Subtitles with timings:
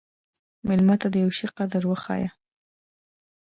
[0.67, 2.29] مېلمه ته د یوه شي قدر وښیه.